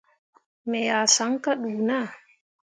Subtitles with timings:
[0.69, 2.05] Me yah saŋ kah ɗuu naa.